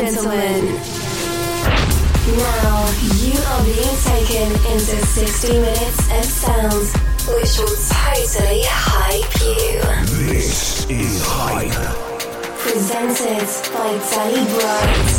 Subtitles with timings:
[0.00, 0.64] gentlemen,
[2.38, 2.88] now
[3.20, 6.94] you are being taken into 60 minutes of sounds
[7.28, 9.78] which will totally hype you.
[10.26, 11.76] This is Hype.
[12.60, 13.44] Presented
[13.74, 15.10] by Danny Bright.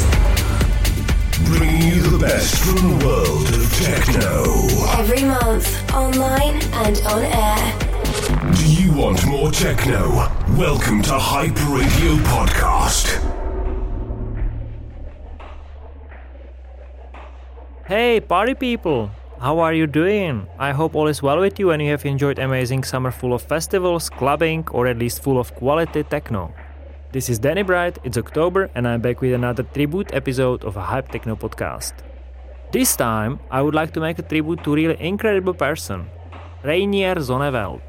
[1.45, 4.67] Bringing you the best from the world of techno.
[4.99, 8.53] Every month, online and on air.
[8.55, 10.27] Do you want more techno?
[10.57, 13.30] Welcome to Hype Radio Podcast.
[17.91, 19.11] Hey, party people!
[19.41, 20.47] How are you doing?
[20.57, 23.41] I hope all is well with you and you have enjoyed amazing summer full of
[23.41, 26.53] festivals, clubbing, or at least full of quality techno.
[27.11, 30.81] This is Danny Bright, it's October, and I'm back with another tribute episode of a
[30.83, 31.91] Hype Techno podcast.
[32.71, 36.09] This time, I would like to make a tribute to a really incredible person,
[36.63, 37.81] Reinier Zonneveld.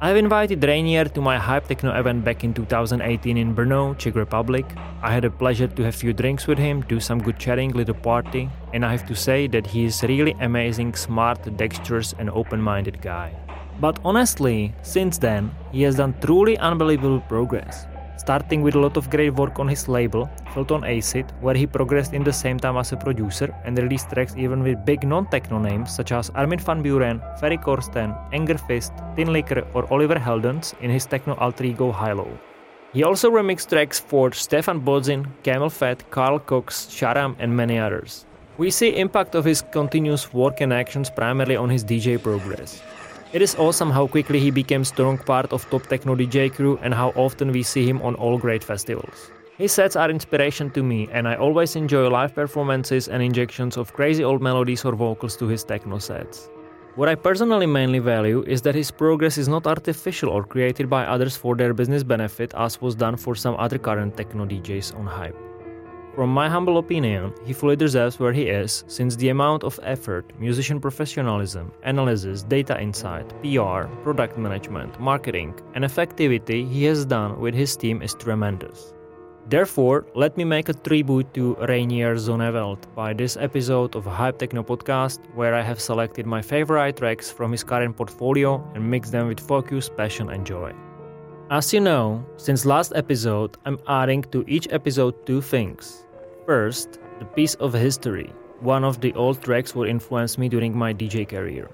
[0.00, 4.64] I've invited Reinier to my Hype Techno event back in 2018 in Brno, Czech Republic.
[5.02, 7.72] I had a pleasure to have a few drinks with him, do some good chatting,
[7.72, 12.30] little party, and I have to say that he is really amazing, smart, dexterous, and
[12.30, 13.34] open-minded guy.
[13.80, 17.88] But honestly, since then, he has done truly unbelievable progress
[18.18, 21.66] starting with a lot of great work on his label, Filth on Acid, where he
[21.66, 25.58] progressed in the same time as a producer and released tracks even with big non-techno
[25.58, 31.06] names such as Armin van Buuren, Ferry Corsten, Angerfist, Tinlicker or Oliver Heldens in his
[31.06, 32.28] techno alter ego Hilo.
[32.92, 38.24] He also remixed tracks for Stephan Bodzin, Camelphat, Carl Cox, Sharam and many others.
[38.56, 42.82] We see impact of his continuous work and actions primarily on his DJ progress.
[43.30, 46.94] It is awesome how quickly he became strong part of top techno DJ crew and
[46.94, 49.30] how often we see him on all great festivals.
[49.58, 53.92] His sets are inspiration to me and I always enjoy live performances and injections of
[53.92, 56.48] crazy old melodies or vocals to his techno sets.
[56.94, 61.04] What I personally mainly value is that his progress is not artificial or created by
[61.04, 65.04] others for their business benefit as was done for some other current techno DJs on
[65.04, 65.47] hype.
[66.18, 70.32] From my humble opinion, he fully deserves where he is, since the amount of effort,
[70.40, 77.54] musician professionalism, analysis, data insight, PR, product management, marketing, and effectivity he has done with
[77.54, 78.92] his team is tremendous.
[79.48, 84.64] Therefore, let me make a tribute to Reinier Zonneveld by this episode of Hype Techno
[84.64, 89.28] Podcast, where I have selected my favorite tracks from his current portfolio and mixed them
[89.28, 90.74] with focus, passion, and joy.
[91.48, 96.07] As you know, since last episode, I'm adding to each episode two things
[96.48, 98.32] First, the piece of history.
[98.60, 101.68] One of the old tracks will influence me during my DJ career.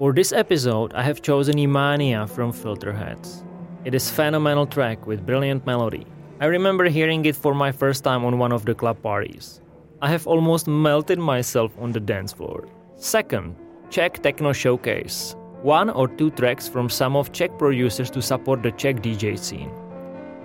[0.00, 3.44] For this episode, I have chosen Yimanya from Filterheads.
[3.84, 6.08] It is phenomenal track with brilliant melody.
[6.40, 9.60] I remember hearing it for my first time on one of the club parties.
[10.02, 12.66] I have almost melted myself on the dance floor.
[12.96, 13.54] Second,
[13.90, 15.36] Czech Techno Showcase.
[15.62, 19.70] One or two tracks from some of Czech producers to support the Czech DJ scene.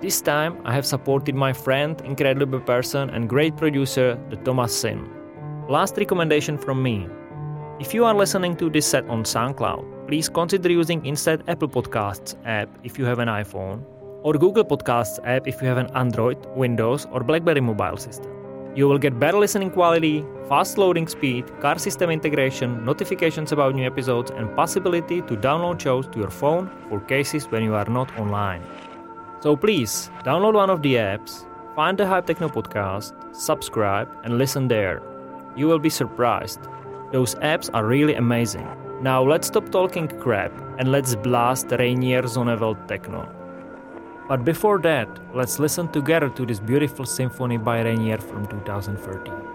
[0.02, 5.10] This time, I have supported my friend, incredible person, and great producer, the Thomas Sim.
[5.70, 7.08] Last recommendation from me.
[7.80, 12.36] If you are listening to this set on SoundCloud, please consider using instead Apple Podcasts
[12.44, 13.86] app if you have an iPhone,
[14.22, 18.32] or Google Podcasts app if you have an Android, Windows, or BlackBerry mobile system.
[18.76, 23.86] You will get better listening quality, fast loading speed, car system integration, notifications about new
[23.86, 28.14] episodes, and possibility to download shows to your phone for cases when you are not
[28.20, 28.62] online.
[29.46, 31.46] So please download one of the apps,
[31.76, 35.04] find the Hype Techno podcast, subscribe, and listen there.
[35.56, 36.62] You will be surprised.
[37.12, 38.68] Those apps are really amazing.
[39.04, 43.30] Now let's stop talking crap and let's blast Reinier Zonneveld Techno.
[44.28, 49.55] But before that, let's listen together to this beautiful symphony by Reinier from 2013.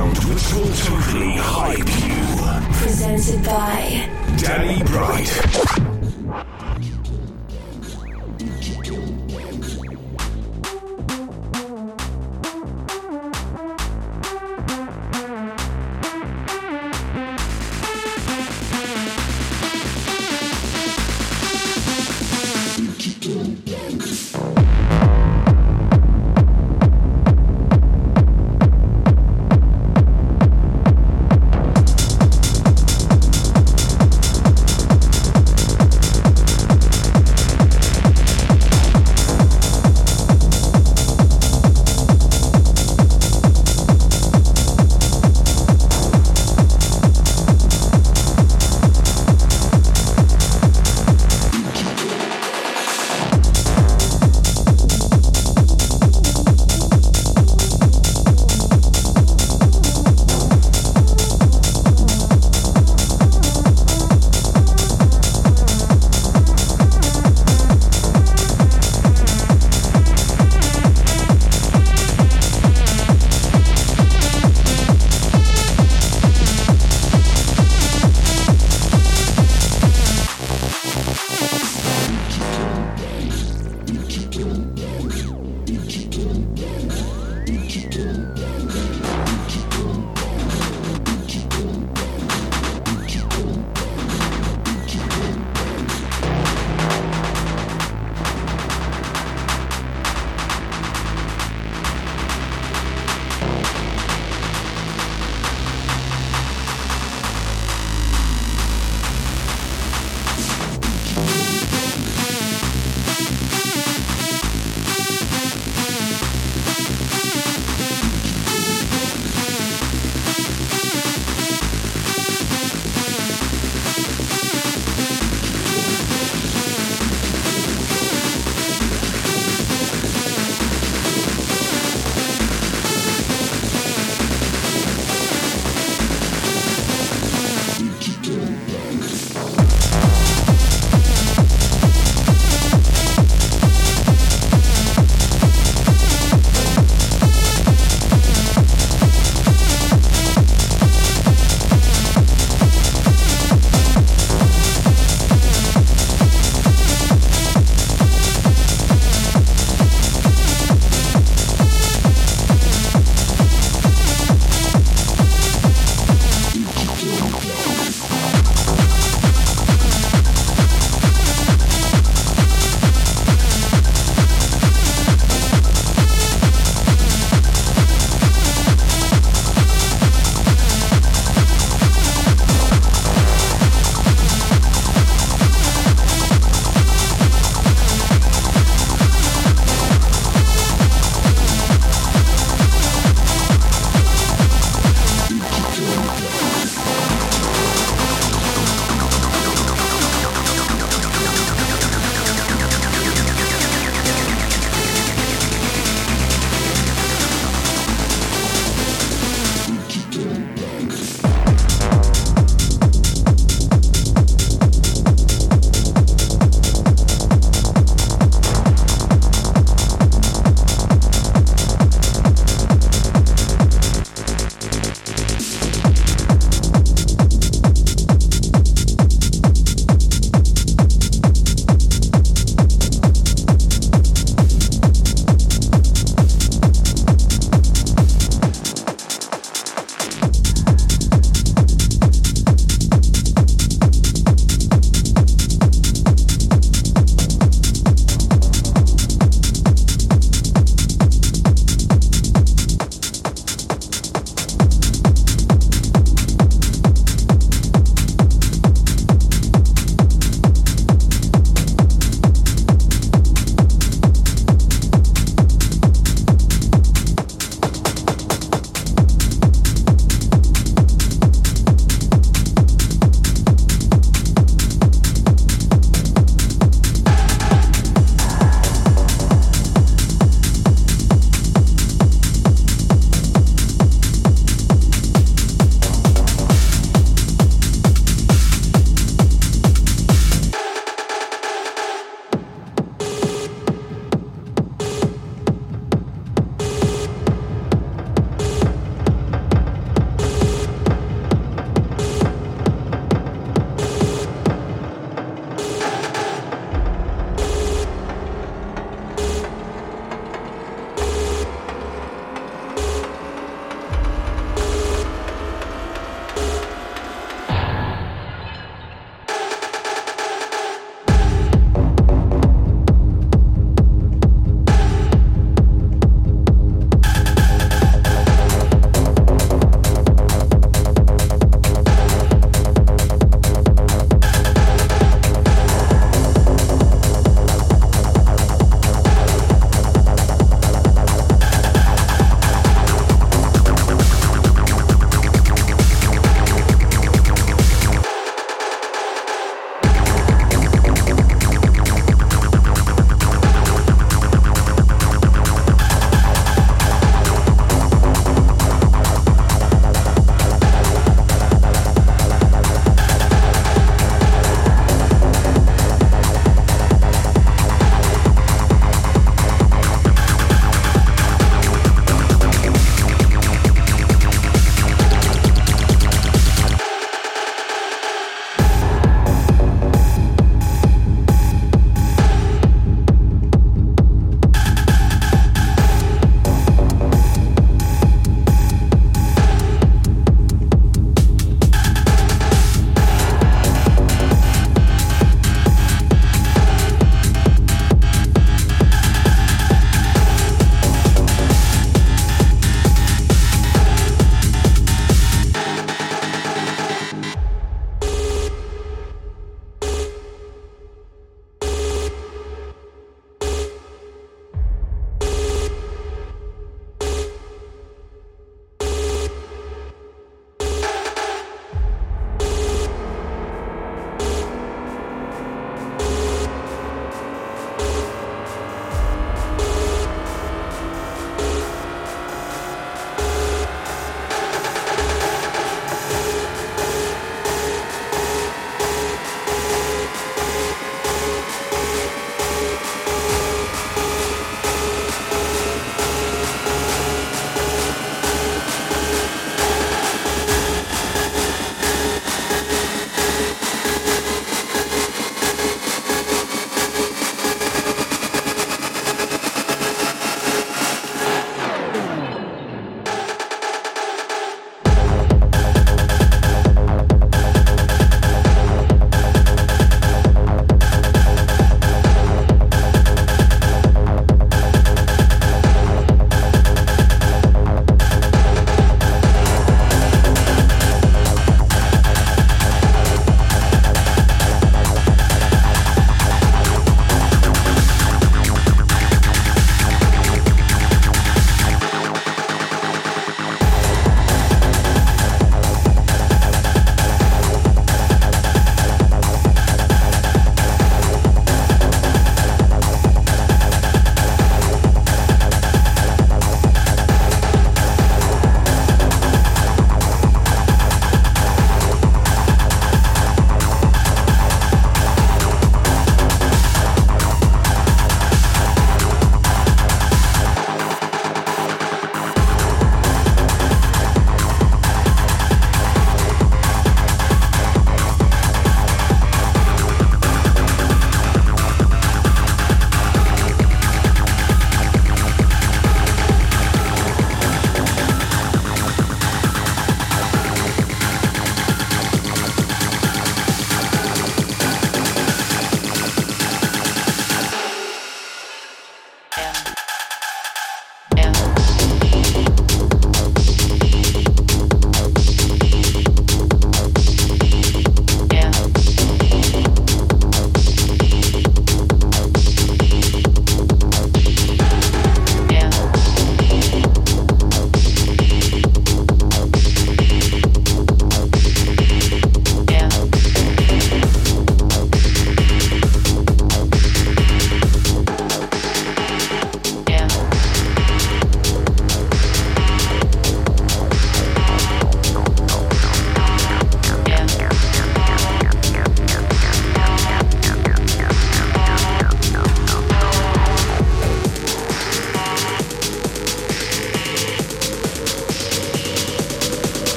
[0.00, 2.20] Sound which will totally hype you.
[2.82, 4.08] Presented by
[4.38, 6.69] Danny Bright.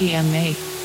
[0.00, 0.77] M